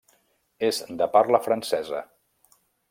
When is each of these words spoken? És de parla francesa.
És 0.69 0.79
de 1.01 1.09
parla 1.19 1.43
francesa. 1.49 2.05